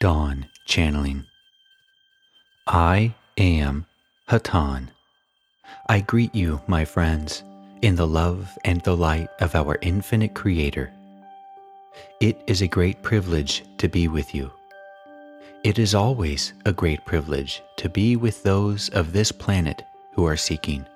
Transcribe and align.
Don 0.00 0.46
Channeling. 0.64 1.26
I 2.66 3.14
am 3.36 3.84
Hatonn. 4.30 4.88
I 5.90 6.00
greet 6.00 6.34
you, 6.34 6.62
my 6.66 6.86
friends, 6.86 7.44
in 7.82 7.96
the 7.96 8.06
love 8.06 8.48
and 8.64 8.80
the 8.80 8.96
light 8.96 9.28
of 9.40 9.54
our 9.54 9.76
infinite 9.82 10.34
Creator. 10.34 10.90
It 12.18 12.40
is 12.46 12.62
a 12.62 12.66
great 12.66 13.02
privilege 13.02 13.62
to 13.76 13.90
be 13.90 14.08
with 14.08 14.34
you. 14.34 14.50
It 15.64 15.78
is 15.78 15.94
always 15.94 16.54
a 16.64 16.72
great 16.72 17.04
privilege 17.04 17.62
to 17.76 17.90
be 17.90 18.16
with 18.16 18.42
those 18.42 18.88
of 18.90 19.12
this 19.12 19.30
planet 19.30 19.82
who 20.14 20.24
are 20.24 20.36
seeking. 20.36 20.86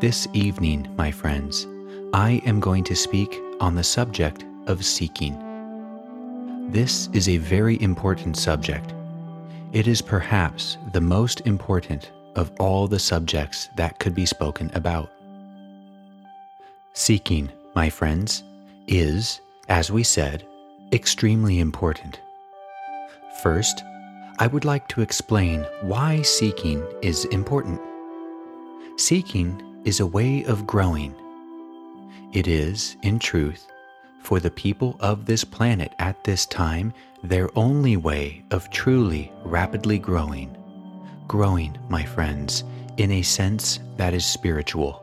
This 0.00 0.26
evening, 0.32 0.90
my 0.96 1.10
friends, 1.10 1.66
I 2.14 2.40
am 2.46 2.58
going 2.58 2.84
to 2.84 2.96
speak 2.96 3.38
on 3.60 3.74
the 3.74 3.84
subject 3.84 4.46
of 4.66 4.82
seeking. 4.82 5.51
This 6.72 7.10
is 7.12 7.28
a 7.28 7.36
very 7.36 7.78
important 7.82 8.34
subject. 8.34 8.94
It 9.74 9.86
is 9.86 10.00
perhaps 10.00 10.78
the 10.94 11.02
most 11.02 11.42
important 11.42 12.10
of 12.34 12.50
all 12.58 12.88
the 12.88 12.98
subjects 12.98 13.68
that 13.76 13.98
could 13.98 14.14
be 14.14 14.24
spoken 14.24 14.70
about. 14.72 15.10
Seeking, 16.94 17.52
my 17.74 17.90
friends, 17.90 18.42
is, 18.86 19.42
as 19.68 19.92
we 19.92 20.02
said, 20.02 20.46
extremely 20.94 21.58
important. 21.58 22.18
First, 23.42 23.84
I 24.38 24.46
would 24.46 24.64
like 24.64 24.88
to 24.88 25.02
explain 25.02 25.66
why 25.82 26.22
seeking 26.22 26.82
is 27.02 27.26
important. 27.26 27.82
Seeking 28.96 29.82
is 29.84 30.00
a 30.00 30.06
way 30.06 30.42
of 30.44 30.66
growing. 30.66 31.14
It 32.32 32.48
is, 32.48 32.96
in 33.02 33.18
truth, 33.18 33.66
for 34.22 34.40
the 34.40 34.50
people 34.50 34.96
of 35.00 35.26
this 35.26 35.44
planet 35.44 35.92
at 35.98 36.22
this 36.24 36.46
time, 36.46 36.94
their 37.22 37.50
only 37.58 37.96
way 37.96 38.44
of 38.50 38.70
truly 38.70 39.32
rapidly 39.44 39.98
growing. 39.98 40.56
Growing, 41.28 41.76
my 41.88 42.04
friends, 42.04 42.64
in 42.96 43.10
a 43.10 43.22
sense 43.22 43.80
that 43.96 44.14
is 44.14 44.24
spiritual. 44.24 45.02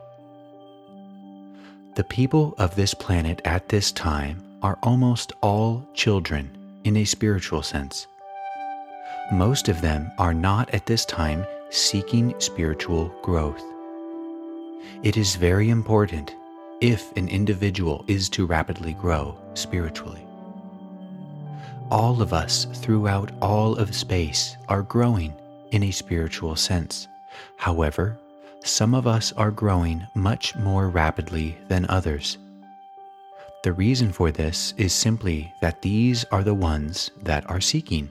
The 1.96 2.04
people 2.04 2.54
of 2.58 2.74
this 2.76 2.94
planet 2.94 3.42
at 3.44 3.68
this 3.68 3.92
time 3.92 4.42
are 4.62 4.78
almost 4.82 5.32
all 5.42 5.86
children 5.94 6.50
in 6.84 6.96
a 6.96 7.04
spiritual 7.04 7.62
sense. 7.62 8.06
Most 9.32 9.68
of 9.68 9.80
them 9.80 10.10
are 10.18 10.34
not 10.34 10.72
at 10.74 10.86
this 10.86 11.04
time 11.04 11.44
seeking 11.70 12.34
spiritual 12.38 13.08
growth. 13.22 13.62
It 15.02 15.16
is 15.16 15.36
very 15.36 15.68
important 15.68 16.34
if 16.80 17.14
an 17.16 17.28
individual 17.28 18.04
is 18.08 18.28
to 18.30 18.46
rapidly 18.46 18.94
grow 18.94 19.36
spiritually. 19.54 20.26
All 21.90 22.22
of 22.22 22.32
us 22.32 22.66
throughout 22.74 23.32
all 23.42 23.76
of 23.76 23.94
space 23.94 24.56
are 24.68 24.82
growing 24.82 25.34
in 25.72 25.82
a 25.82 25.90
spiritual 25.90 26.56
sense. 26.56 27.06
However, 27.56 28.16
some 28.64 28.94
of 28.94 29.06
us 29.06 29.32
are 29.32 29.50
growing 29.50 30.06
much 30.14 30.56
more 30.56 30.88
rapidly 30.88 31.58
than 31.68 31.86
others. 31.88 32.38
The 33.62 33.72
reason 33.72 34.10
for 34.12 34.30
this 34.30 34.72
is 34.78 34.94
simply 34.94 35.52
that 35.60 35.82
these 35.82 36.24
are 36.32 36.42
the 36.42 36.54
ones 36.54 37.10
that 37.22 37.48
are 37.50 37.60
seeking. 37.60 38.08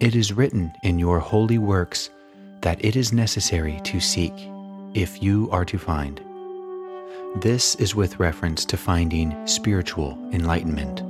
It 0.00 0.14
is 0.14 0.32
written 0.32 0.72
in 0.82 0.98
your 0.98 1.18
holy 1.18 1.58
works 1.58 2.08
that 2.62 2.82
it 2.82 2.96
is 2.96 3.12
necessary 3.12 3.78
to 3.84 4.00
seek 4.00 4.32
if 4.94 5.22
you 5.22 5.48
are 5.52 5.66
to 5.66 5.78
find. 5.78 6.20
This 7.36 7.76
is 7.76 7.94
with 7.94 8.18
reference 8.18 8.64
to 8.66 8.76
finding 8.76 9.46
spiritual 9.46 10.18
enlightenment. 10.32 11.04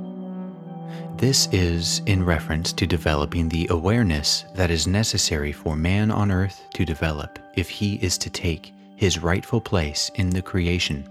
This 1.17 1.47
is 1.51 2.03
in 2.05 2.23
reference 2.23 2.71
to 2.73 2.85
developing 2.85 3.49
the 3.49 3.67
awareness 3.71 4.45
that 4.53 4.69
is 4.69 4.85
necessary 4.85 5.51
for 5.51 5.75
man 5.75 6.11
on 6.11 6.31
earth 6.31 6.61
to 6.75 6.85
develop 6.85 7.39
if 7.55 7.69
he 7.69 7.95
is 7.95 8.19
to 8.19 8.29
take 8.29 8.71
his 8.95 9.17
rightful 9.17 9.59
place 9.59 10.11
in 10.13 10.29
the 10.29 10.43
creation. 10.43 11.09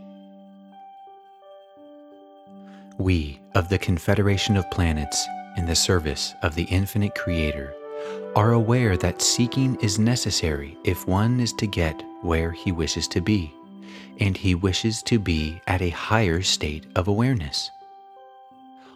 We 2.96 3.40
of 3.56 3.68
the 3.68 3.78
Confederation 3.78 4.56
of 4.56 4.70
Planets 4.70 5.26
in 5.56 5.66
the 5.66 5.74
service 5.74 6.34
of 6.44 6.54
the 6.54 6.64
infinite 6.70 7.16
Creator 7.16 7.74
are 8.36 8.52
aware 8.52 8.96
that 8.96 9.20
seeking 9.20 9.74
is 9.82 9.98
necessary 9.98 10.78
if 10.84 11.08
one 11.08 11.40
is 11.40 11.52
to 11.54 11.66
get 11.66 12.00
where 12.22 12.52
he 12.52 12.70
wishes 12.70 13.08
to 13.08 13.20
be 13.20 13.52
and 14.20 14.36
he 14.36 14.54
wishes 14.54 15.02
to 15.02 15.18
be 15.18 15.60
at 15.66 15.82
a 15.82 15.90
higher 15.90 16.42
state 16.42 16.84
of 16.94 17.08
awareness. 17.08 17.70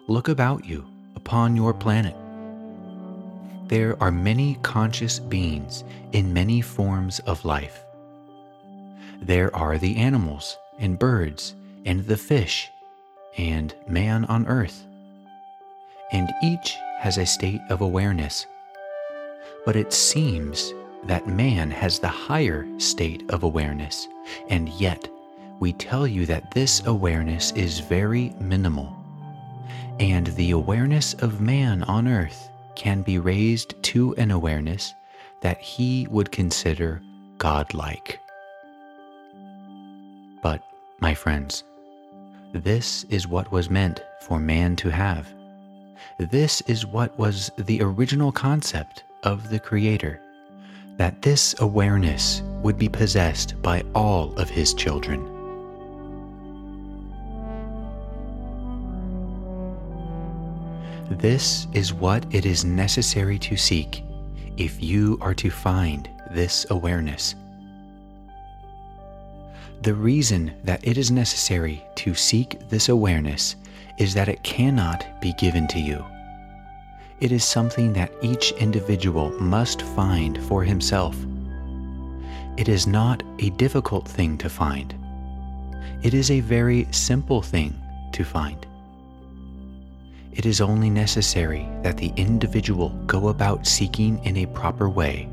Look 0.07 0.27
about 0.27 0.65
you 0.65 0.87
upon 1.15 1.55
your 1.55 1.73
planet. 1.73 2.15
There 3.67 4.01
are 4.01 4.11
many 4.11 4.59
conscious 4.61 5.17
beings 5.17 5.83
in 6.11 6.31
many 6.31 6.61
forms 6.61 7.19
of 7.21 7.43
life. 7.43 7.83
There 9.19 9.53
are 9.55 9.79
the 9.79 9.95
animals 9.95 10.57
and 10.77 10.99
birds 10.99 11.55
and 11.85 12.05
the 12.05 12.17
fish 12.17 12.69
and 13.37 13.73
man 13.87 14.25
on 14.25 14.45
earth. 14.45 14.85
And 16.11 16.31
each 16.43 16.77
has 16.99 17.17
a 17.17 17.25
state 17.25 17.61
of 17.69 17.81
awareness. 17.81 18.45
But 19.65 19.75
it 19.75 19.91
seems 19.91 20.71
that 21.05 21.27
man 21.27 21.71
has 21.71 21.99
the 21.99 22.07
higher 22.07 22.67
state 22.79 23.23
of 23.29 23.43
awareness, 23.43 24.07
and 24.49 24.69
yet 24.69 25.07
we 25.59 25.73
tell 25.73 26.05
you 26.05 26.25
that 26.25 26.51
this 26.51 26.85
awareness 26.85 27.51
is 27.53 27.79
very 27.79 28.33
minimal. 28.39 28.95
And 29.99 30.27
the 30.27 30.51
awareness 30.51 31.13
of 31.15 31.41
man 31.41 31.83
on 31.83 32.07
earth 32.07 32.49
can 32.75 33.01
be 33.01 33.17
raised 33.19 33.81
to 33.83 34.13
an 34.15 34.31
awareness 34.31 34.93
that 35.41 35.59
he 35.59 36.07
would 36.09 36.31
consider 36.31 37.01
godlike. 37.37 38.19
But, 40.41 40.61
my 40.99 41.13
friends, 41.13 41.63
this 42.53 43.05
is 43.09 43.27
what 43.27 43.51
was 43.51 43.69
meant 43.69 44.03
for 44.21 44.39
man 44.39 44.75
to 44.77 44.89
have. 44.89 45.27
This 46.17 46.61
is 46.61 46.85
what 46.85 47.17
was 47.17 47.51
the 47.57 47.81
original 47.81 48.31
concept 48.31 49.03
of 49.23 49.49
the 49.49 49.59
Creator 49.59 50.21
that 50.97 51.21
this 51.21 51.55
awareness 51.59 52.41
would 52.61 52.77
be 52.77 52.87
possessed 52.87 53.61
by 53.61 53.83
all 53.93 54.33
of 54.39 54.49
his 54.49 54.73
children. 54.73 55.34
This 61.09 61.67
is 61.73 61.93
what 61.93 62.25
it 62.33 62.45
is 62.45 62.65
necessary 62.65 63.37
to 63.39 63.55
seek 63.55 64.03
if 64.57 64.81
you 64.81 65.19
are 65.21 65.35
to 65.35 65.51
find 65.51 66.09
this 66.31 66.65
awareness. 66.71 67.35
The 69.83 69.93
reason 69.93 70.51
that 70.63 70.85
it 70.87 70.97
is 70.97 71.11
necessary 71.11 71.83
to 71.97 72.15
seek 72.15 72.57
this 72.69 72.89
awareness 72.89 73.55
is 73.99 74.15
that 74.15 74.29
it 74.29 74.43
cannot 74.43 75.05
be 75.21 75.33
given 75.33 75.67
to 75.67 75.79
you. 75.79 76.03
It 77.19 77.31
is 77.31 77.45
something 77.45 77.93
that 77.93 78.11
each 78.23 78.51
individual 78.53 79.29
must 79.39 79.83
find 79.83 80.43
for 80.45 80.63
himself. 80.63 81.15
It 82.57 82.67
is 82.67 82.87
not 82.87 83.21
a 83.39 83.51
difficult 83.51 84.07
thing 84.07 84.39
to 84.39 84.49
find. 84.49 84.95
It 86.01 86.15
is 86.15 86.31
a 86.31 86.39
very 86.39 86.87
simple 86.91 87.41
thing 87.41 87.79
to 88.13 88.23
find. 88.23 88.64
It 90.35 90.45
is 90.45 90.61
only 90.61 90.89
necessary 90.89 91.67
that 91.81 91.97
the 91.97 92.11
individual 92.15 92.89
go 93.07 93.29
about 93.29 93.65
seeking 93.65 94.23
in 94.23 94.37
a 94.37 94.45
proper 94.47 94.89
way. 94.89 95.27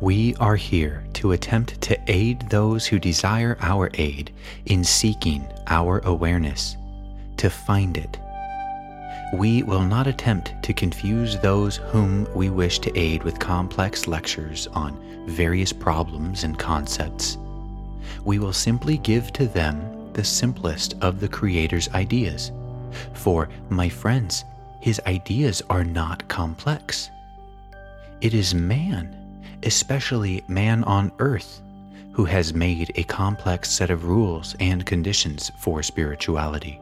We 0.00 0.34
are 0.36 0.56
here 0.56 1.04
to 1.14 1.32
attempt 1.32 1.80
to 1.82 1.98
aid 2.06 2.48
those 2.48 2.86
who 2.86 2.98
desire 2.98 3.56
our 3.60 3.90
aid 3.94 4.32
in 4.66 4.84
seeking 4.84 5.46
our 5.66 6.00
awareness, 6.00 6.76
to 7.36 7.50
find 7.50 7.96
it 7.96 8.18
we 9.32 9.62
will 9.62 9.82
not 9.82 10.06
attempt 10.06 10.54
to 10.62 10.72
confuse 10.72 11.38
those 11.38 11.76
whom 11.76 12.26
we 12.34 12.48
wish 12.48 12.78
to 12.78 12.98
aid 12.98 13.22
with 13.22 13.38
complex 13.38 14.08
lectures 14.08 14.66
on 14.68 14.98
various 15.26 15.72
problems 15.72 16.44
and 16.44 16.58
concepts. 16.58 17.36
We 18.24 18.38
will 18.38 18.54
simply 18.54 18.96
give 18.98 19.32
to 19.34 19.46
them 19.46 20.12
the 20.14 20.24
simplest 20.24 20.94
of 21.02 21.20
the 21.20 21.28
Creator's 21.28 21.90
ideas. 21.90 22.52
For, 23.12 23.48
my 23.68 23.88
friends, 23.88 24.44
his 24.80 25.00
ideas 25.06 25.62
are 25.70 25.84
not 25.84 26.26
complex. 26.28 27.10
It 28.20 28.34
is 28.34 28.54
man, 28.54 29.16
especially 29.62 30.44
man 30.48 30.84
on 30.84 31.12
earth, 31.18 31.60
who 32.12 32.24
has 32.24 32.54
made 32.54 32.92
a 32.94 33.04
complex 33.04 33.70
set 33.70 33.90
of 33.90 34.04
rules 34.04 34.56
and 34.60 34.84
conditions 34.84 35.52
for 35.58 35.82
spirituality. 35.82 36.80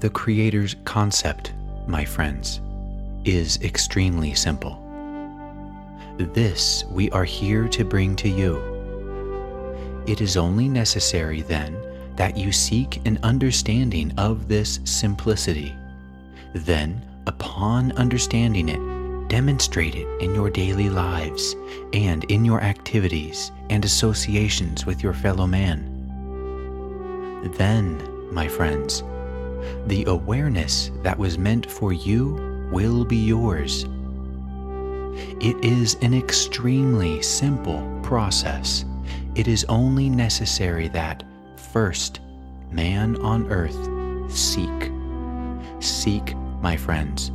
The 0.00 0.10
Creator's 0.10 0.76
concept, 0.84 1.52
my 1.86 2.04
friends, 2.04 2.60
is 3.24 3.60
extremely 3.62 4.34
simple. 4.34 4.82
This 6.16 6.84
we 6.90 7.10
are 7.10 7.24
here 7.24 7.68
to 7.68 7.84
bring 7.84 8.16
to 8.16 8.28
you. 8.28 8.58
It 10.06 10.20
is 10.20 10.36
only 10.36 10.68
necessary 10.68 11.42
then 11.42 11.76
that 12.18 12.36
you 12.36 12.50
seek 12.50 13.00
an 13.06 13.16
understanding 13.22 14.12
of 14.18 14.48
this 14.48 14.80
simplicity. 14.82 15.72
Then, 16.52 17.00
upon 17.28 17.92
understanding 17.92 18.68
it, 18.68 19.28
demonstrate 19.28 19.94
it 19.94 20.08
in 20.20 20.34
your 20.34 20.50
daily 20.50 20.90
lives 20.90 21.54
and 21.92 22.24
in 22.24 22.44
your 22.44 22.60
activities 22.60 23.52
and 23.70 23.84
associations 23.84 24.84
with 24.84 25.00
your 25.00 25.12
fellow 25.12 25.46
man. 25.46 25.84
Then, 27.56 28.02
my 28.34 28.48
friends, 28.48 29.04
the 29.86 30.04
awareness 30.08 30.90
that 31.04 31.16
was 31.16 31.38
meant 31.38 31.70
for 31.70 31.92
you 31.92 32.68
will 32.72 33.04
be 33.04 33.16
yours. 33.16 33.84
It 35.40 35.64
is 35.64 35.96
an 36.02 36.14
extremely 36.14 37.22
simple 37.22 38.00
process. 38.02 38.84
It 39.36 39.46
is 39.46 39.64
only 39.68 40.10
necessary 40.10 40.88
that, 40.88 41.22
first, 41.72 42.20
man 42.70 43.16
on 43.16 43.50
earth 43.50 43.76
seek. 44.30 44.90
Seek, 45.80 46.34
my 46.60 46.76
friends. 46.76 47.30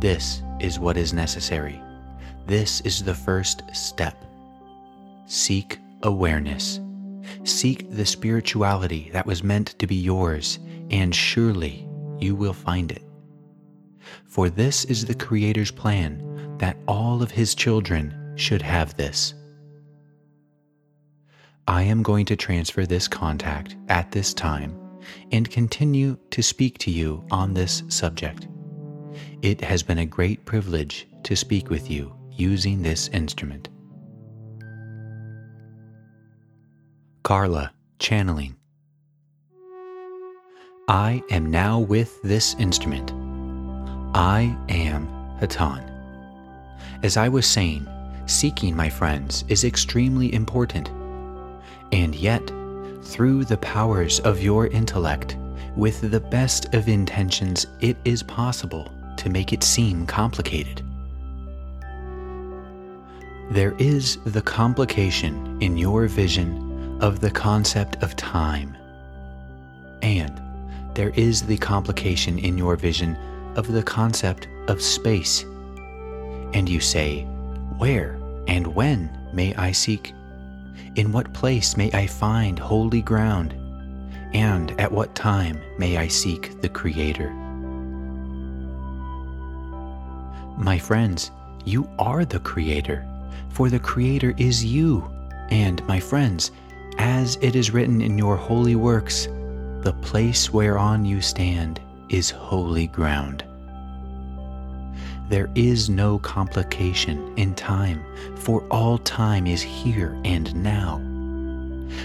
This 0.00 0.42
is 0.60 0.78
what 0.78 0.96
is 0.96 1.12
necessary. 1.12 1.80
This 2.46 2.80
is 2.82 3.02
the 3.02 3.14
first 3.14 3.62
step. 3.74 4.24
Seek 5.26 5.78
awareness. 6.02 6.80
Seek 7.44 7.90
the 7.90 8.06
spirituality 8.06 9.10
that 9.12 9.26
was 9.26 9.42
meant 9.42 9.78
to 9.78 9.86
be 9.86 9.96
yours, 9.96 10.58
and 10.90 11.14
surely 11.14 11.86
you 12.18 12.34
will 12.34 12.54
find 12.54 12.90
it. 12.90 13.02
For 14.24 14.48
this 14.48 14.84
is 14.86 15.04
the 15.04 15.14
Creator's 15.14 15.70
plan 15.70 16.56
that 16.58 16.78
all 16.86 17.22
of 17.22 17.30
His 17.30 17.54
children 17.54 18.32
should 18.36 18.62
have 18.62 18.96
this. 18.96 19.34
I 21.68 21.82
am 21.82 22.02
going 22.02 22.24
to 22.24 22.34
transfer 22.34 22.86
this 22.86 23.06
contact 23.06 23.76
at 23.90 24.10
this 24.10 24.32
time 24.32 24.74
and 25.32 25.50
continue 25.50 26.16
to 26.30 26.42
speak 26.42 26.78
to 26.78 26.90
you 26.90 27.22
on 27.30 27.52
this 27.52 27.82
subject. 27.88 28.48
It 29.42 29.60
has 29.60 29.82
been 29.82 29.98
a 29.98 30.06
great 30.06 30.46
privilege 30.46 31.06
to 31.24 31.36
speak 31.36 31.68
with 31.68 31.90
you 31.90 32.16
using 32.30 32.80
this 32.80 33.08
instrument. 33.08 33.68
Carla, 37.22 37.74
channeling. 37.98 38.56
I 40.88 41.22
am 41.30 41.50
now 41.50 41.80
with 41.80 42.18
this 42.22 42.54
instrument. 42.54 43.12
I 44.16 44.56
am 44.70 45.06
Hatonn. 45.38 45.84
As 47.02 47.18
I 47.18 47.28
was 47.28 47.44
saying, 47.46 47.86
seeking 48.24 48.74
my 48.74 48.88
friends 48.88 49.44
is 49.48 49.64
extremely 49.64 50.32
important. 50.32 50.90
And 51.92 52.14
yet, 52.14 52.46
through 53.02 53.44
the 53.44 53.56
powers 53.58 54.20
of 54.20 54.42
your 54.42 54.66
intellect, 54.66 55.36
with 55.76 56.10
the 56.10 56.20
best 56.20 56.74
of 56.74 56.88
intentions, 56.88 57.66
it 57.80 57.96
is 58.04 58.22
possible 58.22 58.92
to 59.16 59.30
make 59.30 59.52
it 59.52 59.62
seem 59.62 60.06
complicated. 60.06 60.82
There 63.50 63.74
is 63.78 64.18
the 64.26 64.42
complication 64.42 65.56
in 65.62 65.76
your 65.76 66.06
vision 66.06 66.98
of 67.00 67.20
the 67.20 67.30
concept 67.30 68.02
of 68.02 68.16
time. 68.16 68.76
And 70.02 70.40
there 70.94 71.10
is 71.10 71.42
the 71.42 71.56
complication 71.56 72.38
in 72.38 72.58
your 72.58 72.76
vision 72.76 73.16
of 73.56 73.72
the 73.72 73.82
concept 73.82 74.48
of 74.68 74.82
space. 74.82 75.44
And 76.52 76.68
you 76.68 76.80
say, 76.80 77.22
Where 77.78 78.18
and 78.46 78.66
when 78.66 79.10
may 79.32 79.54
I 79.54 79.72
seek? 79.72 80.12
In 80.98 81.12
what 81.12 81.32
place 81.32 81.76
may 81.76 81.92
I 81.92 82.08
find 82.08 82.58
holy 82.58 83.02
ground? 83.02 83.54
And 84.32 84.72
at 84.80 84.90
what 84.90 85.14
time 85.14 85.60
may 85.78 85.96
I 85.96 86.08
seek 86.08 86.60
the 86.60 86.68
Creator? 86.68 87.30
My 90.58 90.76
friends, 90.76 91.30
you 91.64 91.88
are 92.00 92.24
the 92.24 92.40
Creator, 92.40 93.06
for 93.48 93.70
the 93.70 93.78
Creator 93.78 94.34
is 94.38 94.64
you. 94.64 95.08
And, 95.50 95.86
my 95.86 96.00
friends, 96.00 96.50
as 96.98 97.38
it 97.40 97.54
is 97.54 97.70
written 97.70 98.00
in 98.00 98.18
your 98.18 98.34
holy 98.34 98.74
works, 98.74 99.28
the 99.82 99.96
place 100.02 100.52
whereon 100.52 101.04
you 101.04 101.20
stand 101.20 101.80
is 102.08 102.28
holy 102.28 102.88
ground. 102.88 103.44
There 105.28 105.50
is 105.54 105.90
no 105.90 106.18
complication 106.18 107.34
in 107.36 107.54
time, 107.54 108.02
for 108.36 108.66
all 108.70 108.96
time 108.96 109.46
is 109.46 109.60
here 109.60 110.18
and 110.24 110.54
now. 110.54 111.02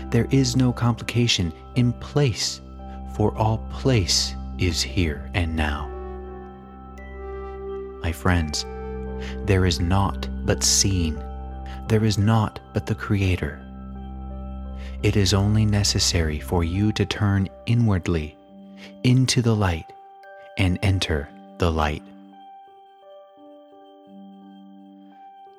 There 0.10 0.28
is 0.30 0.58
no 0.58 0.74
complication 0.74 1.54
in 1.76 1.94
place, 1.94 2.60
for 3.16 3.34
all 3.38 3.60
place 3.72 4.36
is 4.58 4.82
here 4.82 5.30
and 5.34 5.56
now. 5.56 5.88
My 8.02 8.12
friends, 8.12 8.66
there 9.46 9.66
is 9.66 9.80
naught 9.80 10.28
but 10.46 10.62
seeing, 10.62 11.18
there 11.88 12.04
is 12.04 12.18
naught 12.18 12.60
but 12.74 12.86
the 12.86 12.96
Creator. 12.96 13.62
It 15.02 15.16
is 15.16 15.34
only 15.34 15.66
necessary 15.66 16.40
for 16.40 16.66
you 16.66 16.92
to 16.92 17.06
turn 17.06 17.48
inwardly 17.68 18.38
into 19.04 19.42
the 19.42 19.56
light 19.56 19.94
and 20.58 20.78
enter 20.82 21.30
the 21.58 21.72
light. 21.72 22.04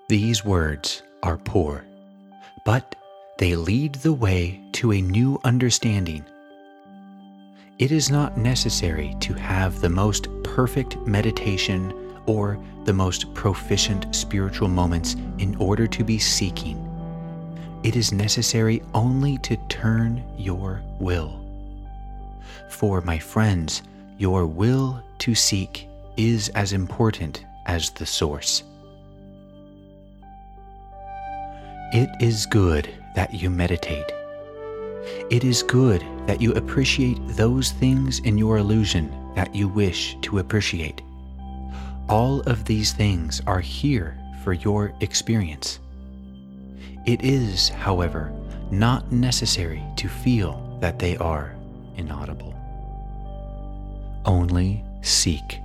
These 0.06 0.44
words 0.44 1.02
are 1.22 1.38
poor, 1.38 1.82
but 2.66 2.94
they 3.38 3.56
lead 3.56 3.94
the 3.94 4.12
way 4.12 4.60
to 4.72 4.92
a 4.92 5.00
new 5.00 5.40
understanding. 5.44 6.26
It 7.78 7.90
is 7.90 8.10
not 8.10 8.36
necessary 8.36 9.16
to 9.20 9.32
have 9.32 9.80
the 9.80 9.88
most 9.88 10.28
perfect 10.42 10.98
meditation 11.06 11.94
or 12.26 12.62
the 12.84 12.92
most 12.92 13.32
proficient 13.32 14.14
spiritual 14.14 14.68
moments 14.68 15.14
in 15.38 15.56
order 15.56 15.86
to 15.86 16.04
be 16.04 16.18
seeking. 16.18 16.78
It 17.82 17.96
is 17.96 18.12
necessary 18.12 18.82
only 18.92 19.38
to 19.38 19.56
turn 19.68 20.22
your 20.36 20.82
will. 21.00 21.40
For, 22.68 23.00
my 23.00 23.18
friends, 23.18 23.82
your 24.18 24.44
will 24.44 25.02
to 25.20 25.34
seek 25.34 25.88
is 26.18 26.50
as 26.50 26.74
important 26.74 27.46
as 27.64 27.88
the 27.88 28.04
source. 28.04 28.64
It 31.94 32.10
is 32.18 32.44
good 32.46 32.92
that 33.14 33.32
you 33.32 33.48
meditate. 33.48 34.10
It 35.30 35.44
is 35.44 35.62
good 35.62 36.04
that 36.26 36.40
you 36.40 36.52
appreciate 36.54 37.20
those 37.28 37.70
things 37.70 38.18
in 38.18 38.36
your 38.36 38.58
illusion 38.58 39.16
that 39.36 39.54
you 39.54 39.68
wish 39.68 40.16
to 40.22 40.40
appreciate. 40.40 41.02
All 42.08 42.40
of 42.48 42.64
these 42.64 42.92
things 42.92 43.40
are 43.46 43.60
here 43.60 44.18
for 44.42 44.54
your 44.54 44.92
experience. 45.02 45.78
It 47.06 47.22
is, 47.22 47.68
however, 47.68 48.32
not 48.72 49.12
necessary 49.12 49.80
to 49.98 50.08
feel 50.08 50.76
that 50.80 50.98
they 50.98 51.16
are 51.18 51.54
inaudible. 51.96 52.56
Only 54.24 54.82
seek. 55.02 55.60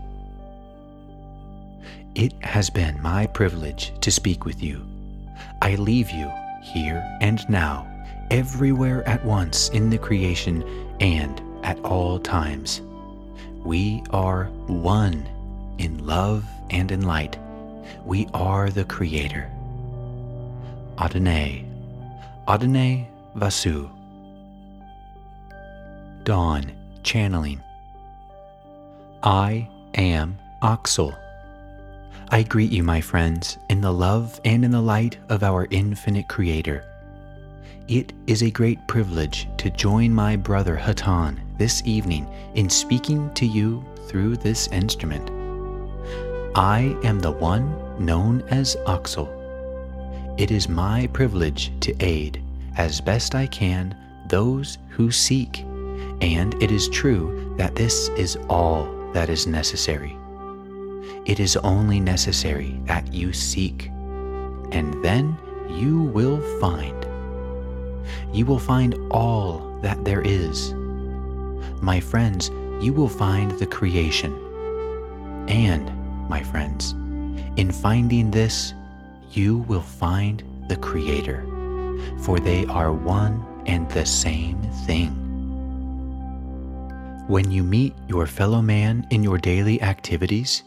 It 2.14 2.34
has 2.44 2.70
been 2.70 3.02
my 3.02 3.26
privilege 3.26 4.00
to 4.02 4.12
speak 4.12 4.46
with 4.46 4.62
you 4.62 4.86
I 5.62 5.76
leave 5.76 6.10
you 6.12 6.32
here 6.62 7.04
and 7.22 7.48
now, 7.50 7.88
everywhere 8.32 9.08
at 9.08 9.24
once 9.26 9.70
in 9.70 9.90
the 9.90 9.98
creation 9.98 10.64
and 11.00 11.42
at 11.64 11.80
all 11.80 12.20
times. 12.20 12.82
We 13.66 14.04
are 14.12 14.46
one 14.68 15.28
in 15.78 16.06
love 16.06 16.46
and 16.70 16.92
in 16.92 17.02
light. 17.02 17.38
We 18.06 18.28
are 18.34 18.70
the 18.70 18.86
Creator. 18.86 19.50
Adonai, 21.00 21.66
Adonai 22.48 23.08
Vasu. 23.36 23.90
Don, 26.24 26.72
channeling. 27.04 27.62
I 29.24 29.68
am 29.96 30.38
Oxal. 30.62 31.18
I 32.32 32.44
greet 32.44 32.72
you, 32.72 32.84
my 32.84 33.02
friends, 33.02 33.58
in 33.72 33.82
the 33.82 33.92
love 33.92 34.40
and 34.46 34.64
in 34.64 34.70
the 34.70 34.82
light 34.82 35.18
of 35.30 35.42
our 35.42 35.68
infinite 35.72 36.28
Creator. 36.28 36.86
It 37.88 38.14
is 38.28 38.44
a 38.44 38.52
great 38.52 38.78
privilege 38.88 39.48
to 39.58 39.72
join 39.72 40.14
my 40.14 40.36
brother 40.36 40.78
Hatonn 40.78 41.40
this 41.58 41.82
evening 41.86 42.28
in 42.54 42.70
speaking 42.70 43.34
to 43.34 43.48
you 43.48 43.84
through 44.08 44.38
this 44.38 44.68
instrument. 44.68 45.32
I 46.56 46.96
am 47.04 47.20
the 47.20 47.32
one 47.32 47.74
known 47.98 48.44
as 48.50 48.76
Oxal. 48.86 49.28
It 50.40 50.52
is 50.52 50.70
my 50.70 51.08
privilege 51.08 51.72
to 51.80 51.96
aid, 52.00 52.44
as 52.78 53.02
best 53.02 53.34
I 53.34 53.48
can, 53.48 53.96
those 54.28 54.78
who 54.90 55.10
seek, 55.10 55.62
and 56.22 56.54
it 56.62 56.72
is 56.72 56.90
true 56.90 57.56
that 57.58 57.74
this 57.74 58.10
is 58.10 58.38
all 58.50 58.86
that 59.14 59.30
is 59.30 59.48
necessary. 59.48 60.19
It 61.26 61.40
is 61.40 61.58
only 61.58 62.00
necessary 62.00 62.80
that 62.86 63.14
you 63.14 63.34
seek, 63.34 63.88
and 64.72 65.04
then 65.04 65.38
you 65.70 66.02
will 66.02 66.42
find. 66.60 67.06
You 68.34 68.46
will 68.46 68.60
find 68.60 68.96
all 69.12 69.78
that 69.82 70.04
there 70.06 70.22
is. 70.22 70.74
My 71.82 72.00
friends, 72.00 72.50
you 72.82 72.94
will 72.94 73.10
find 73.10 73.52
the 73.52 73.66
creation. 73.66 74.34
And, 75.48 75.92
my 76.30 76.44
friends, 76.44 76.92
in 77.58 77.72
finding 77.72 78.32
this, 78.32 78.74
you 79.32 79.60
will 79.60 79.82
find 79.82 80.44
the 80.68 80.78
Creator, 80.78 81.46
for 82.20 82.40
they 82.40 82.66
are 82.66 82.92
one 82.92 83.46
and 83.66 83.90
the 83.92 84.06
same 84.06 84.62
thing. 84.86 85.12
When 87.28 87.52
you 87.52 87.64
meet 87.64 87.94
your 88.08 88.26
fellow 88.26 88.62
man 88.62 89.06
in 89.12 89.24
your 89.24 89.38
daily 89.38 89.82
activities, 89.82 90.64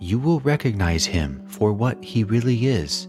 you 0.00 0.18
will 0.18 0.40
recognize 0.40 1.06
him 1.06 1.44
for 1.46 1.72
what 1.72 2.02
he 2.02 2.24
really 2.24 2.66
is 2.66 3.08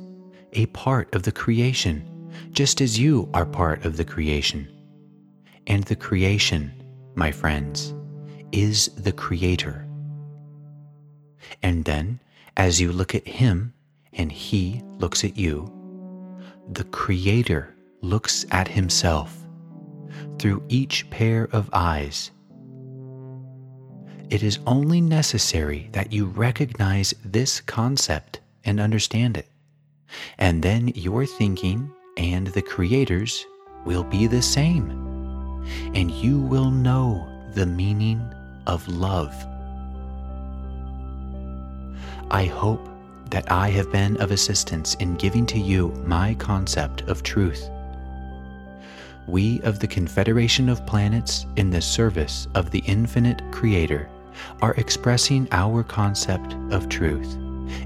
a 0.53 0.65
part 0.67 1.13
of 1.13 1.23
the 1.23 1.31
creation, 1.31 2.31
just 2.51 2.81
as 2.81 2.99
you 2.99 3.29
are 3.33 3.45
part 3.45 3.85
of 3.85 3.97
the 3.97 4.05
creation. 4.05 4.67
And 5.67 5.83
the 5.83 5.95
creation, 5.95 6.73
my 7.15 7.31
friends, 7.31 7.93
is 8.51 8.87
the 8.97 9.11
Creator. 9.11 9.85
And 11.61 11.85
then, 11.85 12.19
as 12.57 12.81
you 12.81 12.91
look 12.91 13.13
at 13.13 13.27
Him 13.27 13.73
and 14.13 14.31
He 14.31 14.81
looks 14.97 15.23
at 15.23 15.37
you, 15.37 15.71
the 16.71 16.85
Creator 16.85 17.75
looks 18.01 18.45
at 18.51 18.67
Himself 18.67 19.35
through 20.39 20.63
each 20.69 21.09
pair 21.09 21.47
of 21.51 21.69
eyes. 21.73 22.31
It 24.29 24.43
is 24.43 24.59
only 24.67 25.01
necessary 25.01 25.89
that 25.93 26.13
you 26.13 26.27
recognize 26.27 27.15
this 27.25 27.61
concept 27.61 28.41
and 28.63 28.79
understand 28.79 29.37
it. 29.37 29.47
And 30.37 30.61
then 30.61 30.89
your 30.89 31.25
thinking 31.25 31.91
and 32.15 32.45
the 32.45 32.61
Creator's 32.61 33.43
will 33.85 34.03
be 34.03 34.27
the 34.27 34.43
same. 34.43 34.91
And 35.95 36.11
you 36.11 36.39
will 36.39 36.69
know 36.69 37.27
the 37.55 37.65
meaning 37.65 38.21
of 38.67 38.87
love. 38.87 39.33
I 42.29 42.45
hope 42.45 42.87
that 43.31 43.51
I 43.51 43.69
have 43.71 43.91
been 43.91 44.15
of 44.17 44.29
assistance 44.29 44.93
in 44.95 45.15
giving 45.15 45.47
to 45.47 45.57
you 45.57 45.89
my 46.05 46.35
concept 46.35 47.01
of 47.09 47.23
truth. 47.23 47.67
We 49.27 49.59
of 49.61 49.79
the 49.79 49.87
Confederation 49.87 50.69
of 50.69 50.85
Planets 50.85 51.47
in 51.55 51.71
the 51.71 51.81
service 51.81 52.47
of 52.53 52.69
the 52.69 52.83
infinite 52.85 53.41
Creator 53.51 54.07
are 54.61 54.73
expressing 54.75 55.47
our 55.51 55.83
concept 55.83 56.55
of 56.71 56.89
truth, 56.89 57.37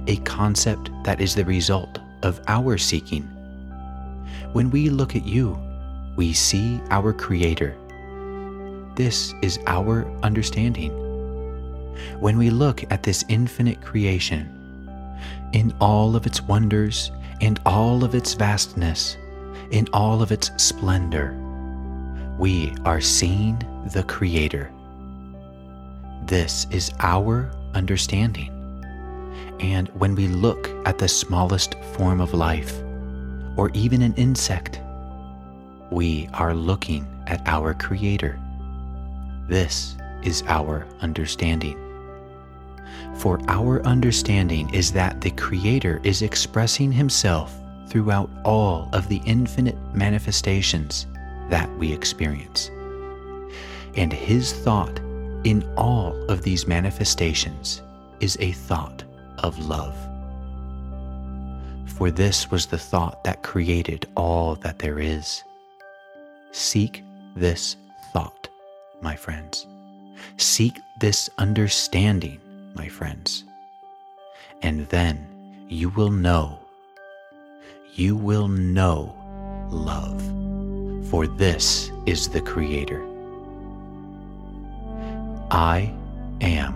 a 0.07 0.17
concept 0.17 0.91
that 1.03 1.22
is 1.22 1.36
the 1.36 1.45
result 1.45 2.00
of 2.24 2.39
our 2.48 2.77
seeking. 2.77 3.24
When 4.53 4.69
we 4.69 4.89
look 4.89 5.15
at 5.15 5.25
you, 5.25 5.57
we 6.15 6.33
see 6.33 6.79
our 6.89 7.13
Creator. 7.13 7.75
This 8.95 9.33
is 9.41 9.60
our 9.67 10.05
understanding. 10.22 10.91
When 12.19 12.38
we 12.38 12.50
look 12.50 12.83
at 12.91 13.03
this 13.03 13.25
infinite 13.29 13.81
creation, 13.81 14.50
in 15.53 15.74
all 15.79 16.15
of 16.15 16.25
its 16.25 16.41
wonders 16.41 17.12
and 17.41 17.60
all 17.65 18.03
of 18.03 18.15
its 18.15 18.33
vastness, 18.33 19.17
in 19.72 19.88
all 19.93 20.22
of 20.22 20.31
its 20.31 20.51
splendor, 20.57 21.36
we 22.38 22.74
are 22.86 23.01
seeing 23.01 23.57
the 23.93 24.03
Creator. 24.03 24.72
This 26.27 26.68
is 26.72 26.89
our 27.01 27.51
understanding. 27.74 28.50
And 29.60 29.89
when 29.89 30.15
we 30.15 30.30
look 30.30 30.70
at 30.86 30.98
the 30.98 31.08
smallest 31.10 31.75
form 31.96 32.22
of 32.22 32.34
life, 32.34 32.82
or 33.58 33.70
even 33.74 34.01
an 34.01 34.13
insect, 34.13 34.80
we 35.92 36.30
are 36.34 36.53
looking 36.53 37.06
at 37.27 37.46
our 37.46 37.74
Creator. 37.74 38.39
This 39.50 39.98
is 40.24 40.44
our 40.48 40.88
understanding. 41.01 41.77
For 43.15 43.42
our 43.50 43.86
understanding 43.86 44.74
is 44.74 44.94
that 44.94 45.20
the 45.20 45.32
Creator 45.32 46.00
is 46.03 46.22
expressing 46.22 46.94
Himself 46.94 47.53
throughout 47.88 48.30
all 48.46 48.88
of 48.94 49.10
the 49.10 49.22
infinite 49.25 49.77
manifestations 49.94 51.06
that 51.50 51.70
we 51.77 51.92
experience. 51.92 52.72
And 53.96 54.13
His 54.13 54.53
thought 54.53 55.01
in 55.44 55.70
all 55.76 56.16
of 56.30 56.42
these 56.42 56.68
manifestations 56.68 57.82
is 58.20 58.38
a 58.40 58.52
thought 58.52 59.04
of 59.40 59.60
love. 59.60 59.96
For 61.86 62.12
this 62.12 62.50
was 62.50 62.66
the 62.66 62.78
thought 62.78 63.24
that 63.24 63.44
created 63.44 64.08
all 64.16 64.56
that 64.56 64.80
there 64.80 65.00
is. 65.00 65.44
Seek 66.52 67.04
this 67.36 67.76
thought, 68.14 68.48
my 69.02 69.16
friends. 69.16 69.68
Seek 70.38 70.80
this 71.00 71.30
understanding, 71.38 72.40
my 72.76 72.88
friends. 72.88 73.44
And 74.62 74.88
then 74.90 75.28
you 75.68 75.90
will 75.90 76.12
know, 76.12 76.60
you 77.94 78.16
will 78.16 78.48
know 78.48 79.16
love. 79.70 80.22
For 81.10 81.28
this 81.28 81.92
is 82.06 82.30
the 82.30 82.42
Creator. 82.42 83.12
I 85.53 85.93
am 86.41 86.74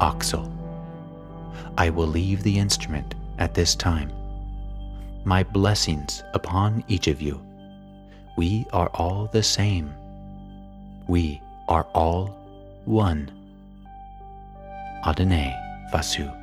Oxal. 0.00 0.50
I 1.76 1.90
will 1.90 2.06
leave 2.06 2.42
the 2.42 2.58
instrument 2.58 3.14
at 3.36 3.52
this 3.52 3.74
time. 3.74 4.10
My 5.24 5.42
blessings 5.42 6.24
upon 6.32 6.82
each 6.88 7.08
of 7.08 7.20
you. 7.20 7.44
We 8.38 8.66
are 8.72 8.88
all 8.94 9.28
the 9.30 9.42
same. 9.42 9.92
We 11.08 11.42
are 11.68 11.86
all 11.92 12.34
one. 12.86 13.30
Adonai 15.04 15.54
Vasu. 15.92 16.39